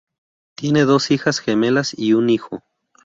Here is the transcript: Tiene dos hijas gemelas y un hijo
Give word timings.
Tiene 0.55 0.85
dos 0.85 1.11
hijas 1.11 1.37
gemelas 1.37 1.93
y 1.95 2.13
un 2.13 2.31
hijo 2.31 2.63